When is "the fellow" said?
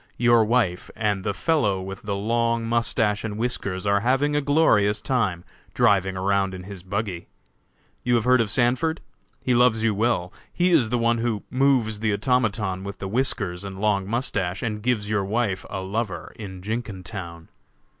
1.23-1.79